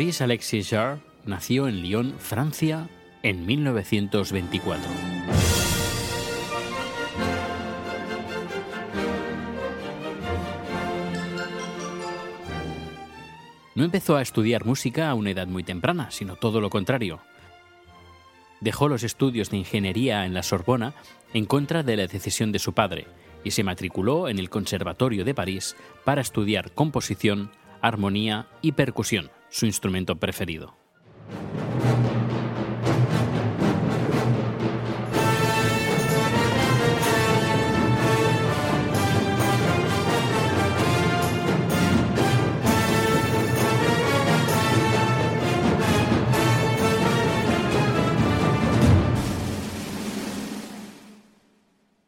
[0.00, 2.88] Maurice Alexis Jarre nació en Lyon, Francia,
[3.22, 4.90] en 1924.
[13.74, 17.20] No empezó a estudiar música a una edad muy temprana, sino todo lo contrario.
[18.62, 20.94] Dejó los estudios de ingeniería en la Sorbona
[21.34, 23.06] en contra de la decisión de su padre
[23.44, 27.50] y se matriculó en el Conservatorio de París para estudiar composición,
[27.82, 30.74] armonía y percusión, su instrumento preferido.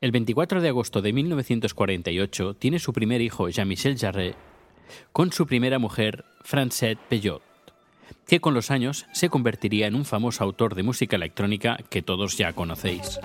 [0.00, 4.34] El 24 de agosto de 1948 tiene su primer hijo, Jean-Michel Jarre,
[5.12, 7.42] con su primera mujer, Francette Peyot,
[8.26, 12.36] que con los años se convertiría en un famoso autor de música electrónica que todos
[12.36, 13.18] ya conocéis.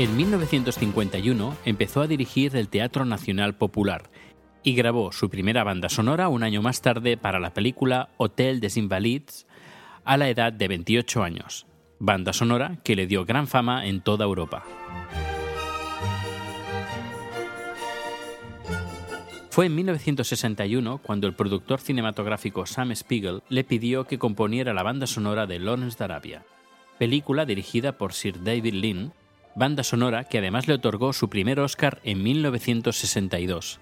[0.00, 4.04] En 1951 empezó a dirigir el Teatro Nacional Popular
[4.62, 8.78] y grabó su primera banda sonora un año más tarde para la película Hotel des
[8.78, 9.46] Invalides
[10.10, 11.68] a la edad de 28 años,
[12.00, 14.64] banda sonora que le dio gran fama en toda Europa.
[19.50, 25.06] Fue en 1961 cuando el productor cinematográfico Sam Spiegel le pidió que componiera la banda
[25.06, 26.42] sonora de Lawrence de Arabia,
[26.98, 29.12] película dirigida por Sir David Lean,
[29.54, 33.78] banda sonora que además le otorgó su primer Oscar en 1962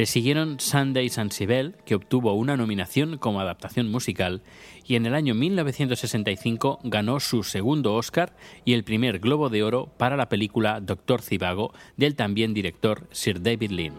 [0.00, 4.40] Le siguieron Sunday Sansibel, que obtuvo una nominación como adaptación musical,
[4.86, 8.34] y en el año 1965 ganó su segundo Oscar
[8.64, 13.42] y el primer Globo de Oro para la película Doctor Cibago del también director Sir
[13.42, 13.92] David Lean.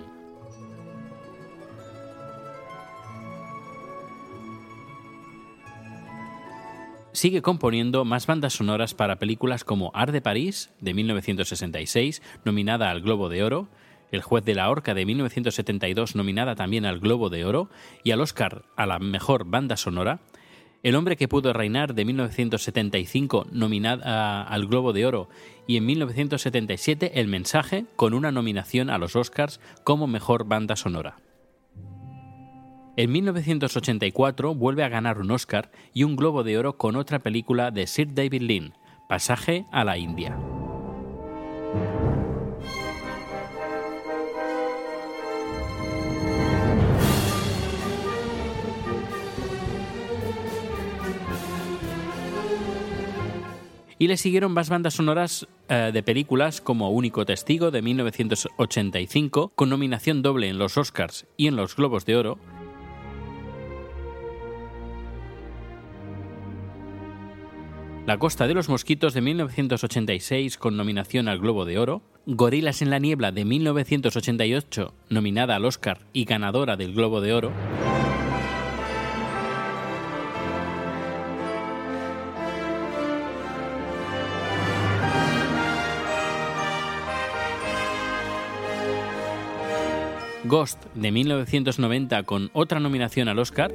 [7.12, 13.02] Sigue componiendo más bandas sonoras para películas como Art de París, de 1966, nominada al
[13.02, 13.68] Globo de Oro,
[14.12, 17.70] el juez de la Horca de 1972, nominada también al Globo de Oro,
[18.04, 20.20] y al Oscar a la mejor banda sonora,
[20.84, 25.30] El hombre que pudo reinar de 1975, nominada al Globo de Oro,
[25.68, 31.18] y en 1977 El mensaje, con una nominación a los Oscars como mejor banda sonora.
[32.98, 37.72] En 1984 vuelve a ganar un Oscar y un Globo de Oro con otra película
[37.72, 38.74] de Sir David Lean,
[39.08, 40.38] Pasaje a la India.
[54.02, 59.70] Y le siguieron más bandas sonoras eh, de películas como Único Testigo de 1985, con
[59.70, 62.40] nominación doble en los Oscars y en los Globos de Oro,
[68.08, 72.90] La Costa de los Mosquitos de 1986 con nominación al Globo de Oro, Gorilas en
[72.90, 77.52] la Niebla de 1988 nominada al Oscar y ganadora del Globo de Oro,
[90.52, 93.74] Ghost de 1990 con otra nominación al Oscar.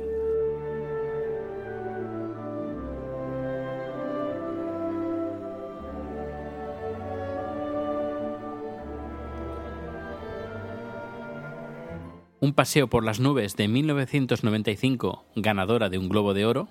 [12.40, 16.69] Un paseo por las nubes de 1995, ganadora de un Globo de Oro.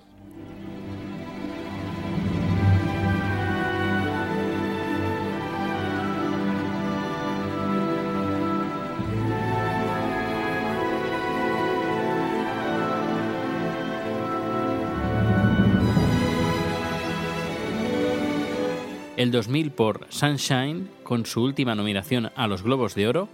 [19.16, 23.28] El 2000 por Sunshine con su última nominación a los Globos de Oro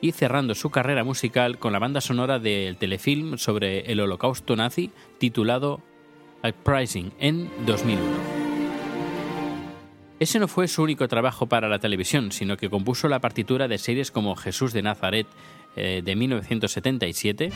[0.00, 4.90] y cerrando su carrera musical con la banda sonora del telefilm sobre el holocausto nazi
[5.18, 5.80] titulado
[6.42, 8.02] Uprising en 2001.
[10.18, 13.78] Ese no fue su único trabajo para la televisión, sino que compuso la partitura de
[13.78, 15.26] series como Jesús de Nazaret
[15.76, 17.50] eh, de 1977,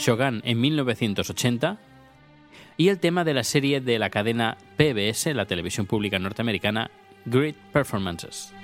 [0.00, 1.78] Shogun en 1980
[2.78, 6.90] y el tema de la serie de la cadena PBS, la televisión pública norteamericana,
[7.26, 8.54] Great Performances.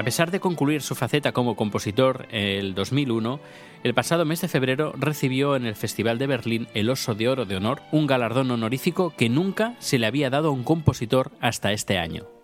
[0.00, 3.38] A pesar de concluir su faceta como compositor el 2001,
[3.84, 7.44] el pasado mes de febrero recibió en el Festival de Berlín el Oso de Oro
[7.44, 11.72] de Honor, un galardón honorífico que nunca se le había dado a un compositor hasta
[11.72, 12.39] este año.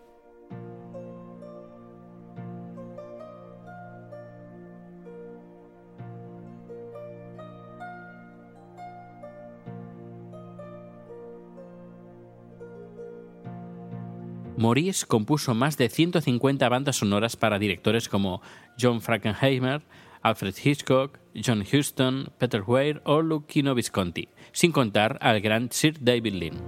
[14.67, 18.43] Maurice compuso más de 150 bandas sonoras para directores como
[18.81, 19.83] John Frankenheimer,
[20.23, 26.35] Alfred Hitchcock, John Huston, Peter Weir o Luchino Visconti, sin contar al gran Sir David
[26.35, 26.61] Lynn.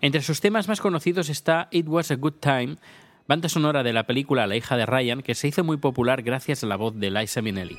[0.00, 2.76] Entre sus temas más conocidos está It Was a Good Time,
[3.28, 6.64] banda sonora de la película La hija de Ryan, que se hizo muy popular gracias
[6.64, 7.76] a la voz de Liza Minnelli.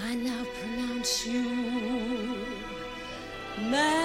[0.00, 0.44] I now
[3.58, 3.97] man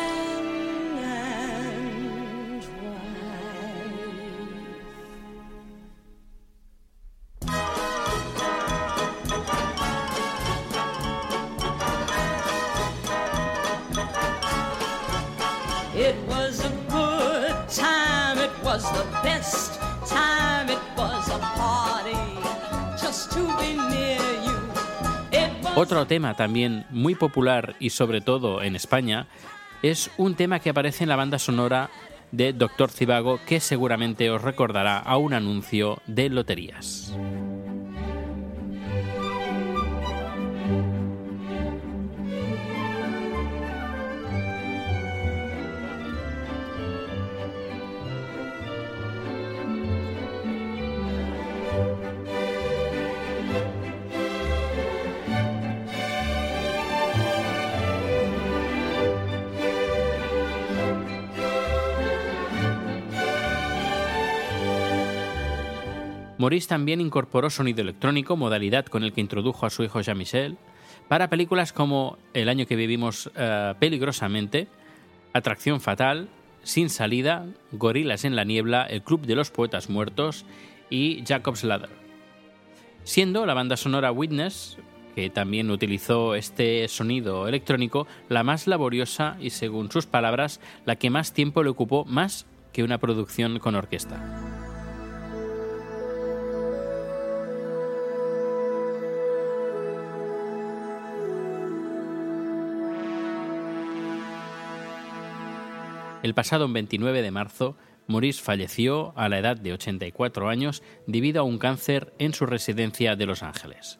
[25.75, 29.25] Otro tema también muy popular y sobre todo en España
[29.81, 31.89] es un tema que aparece en la banda sonora
[32.31, 37.15] de Doctor Cibago que seguramente os recordará a un anuncio de loterías.
[66.43, 70.57] Maurice también incorporó sonido electrónico, modalidad con el que introdujo a su hijo Jean-Michel,
[71.07, 74.67] para películas como El año que vivimos eh, peligrosamente,
[75.31, 76.27] Atracción fatal,
[76.61, 80.45] Sin salida, Gorilas en la niebla, El club de los poetas muertos
[80.89, 81.91] y Jacob's Ladder.
[83.05, 84.77] Siendo la banda sonora Witness,
[85.15, 91.09] que también utilizó este sonido electrónico, la más laboriosa y, según sus palabras, la que
[91.09, 94.72] más tiempo le ocupó más que una producción con orquesta.
[106.23, 107.75] El pasado 29 de marzo,
[108.07, 113.17] Maurice falleció a la edad de 84 años debido a un cáncer en su residencia
[113.17, 113.99] de Los Ángeles.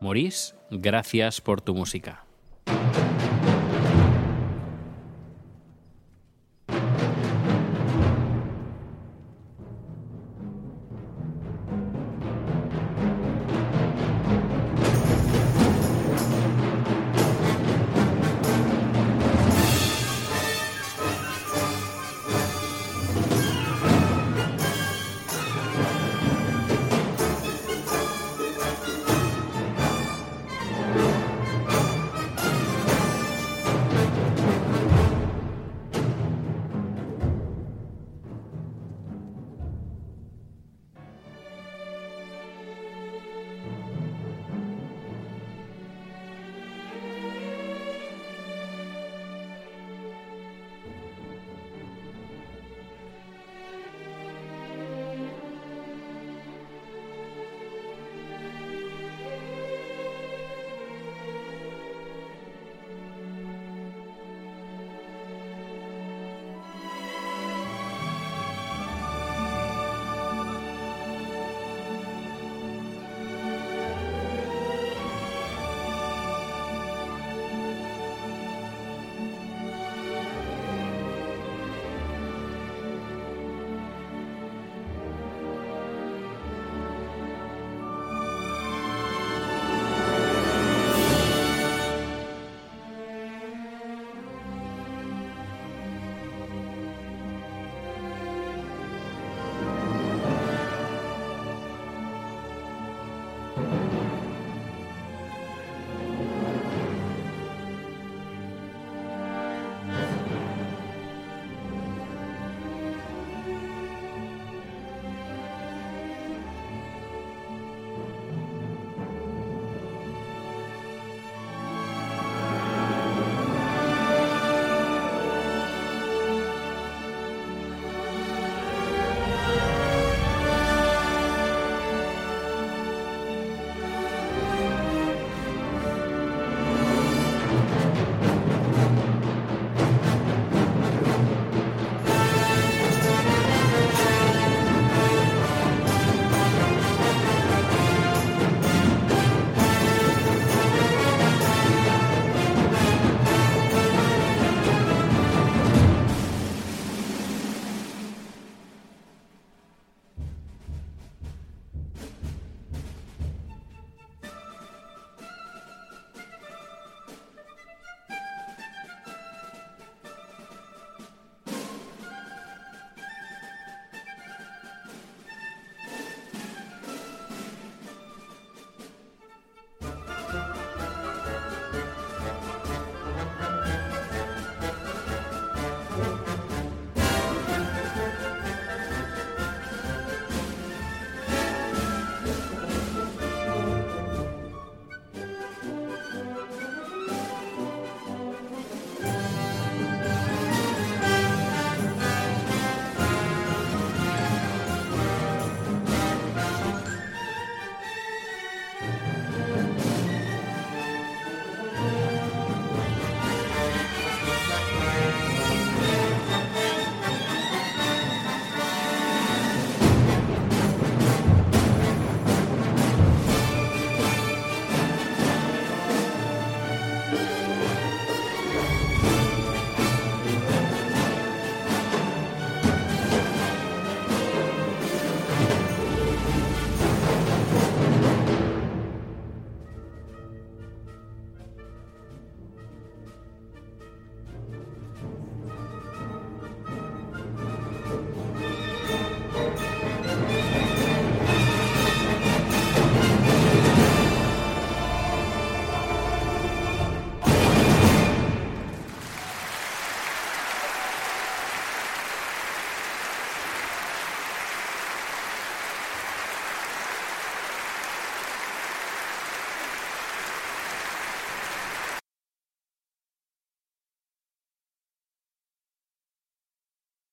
[0.00, 2.24] Maurice, gracias por tu música.